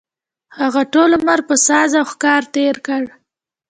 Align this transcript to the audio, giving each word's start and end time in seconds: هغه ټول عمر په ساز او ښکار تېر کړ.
هغه 0.59 0.81
ټول 0.93 1.09
عمر 1.19 1.39
په 1.49 1.55
ساز 1.67 1.91
او 1.99 2.05
ښکار 2.11 2.43
تېر 2.55 2.75
کړ. 2.87 3.03